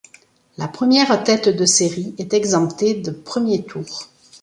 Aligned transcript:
La 0.57 0.67
première 0.67 1.23
tête 1.23 1.47
de 1.49 1.63
série 1.67 2.15
est 2.17 2.33
exemptée 2.33 2.95
de 2.95 3.11
premier 3.11 3.63
tour. 3.63 4.07